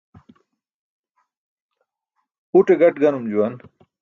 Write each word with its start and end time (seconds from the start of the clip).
Uṭe 2.57 2.73
gaṭ 2.79 2.95
ganum 3.01 3.25
juwan. 3.31 3.53